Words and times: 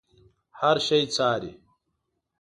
هر 0.59 0.77
شی 0.87 1.01
څاري. 1.15 1.51